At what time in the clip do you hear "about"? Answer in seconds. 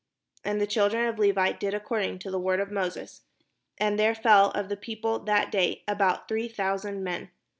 5.87-6.27